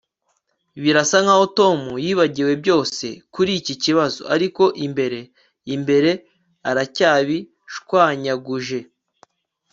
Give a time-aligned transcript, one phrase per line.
[0.81, 5.19] Birasa nkaho Tom yibagiwe byose kuri iki kibazo ariko imbere
[5.75, 6.11] imbere
[6.69, 8.79] aracyabishwanyaguje